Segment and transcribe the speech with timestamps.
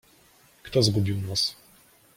[0.65, 1.55] —Kto zgubił nos?